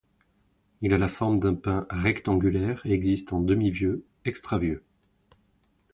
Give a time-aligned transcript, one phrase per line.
[0.81, 4.81] Il a la forme d’un pain rectangulaire et existe en demi-vieux, extra-vieux.